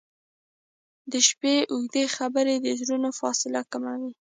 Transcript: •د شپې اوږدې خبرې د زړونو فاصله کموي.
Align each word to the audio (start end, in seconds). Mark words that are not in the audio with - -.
•د 1.11 1.13
شپې 1.27 1.55
اوږدې 1.71 2.03
خبرې 2.15 2.55
د 2.59 2.67
زړونو 2.79 3.09
فاصله 3.19 3.61
کموي. 3.71 4.11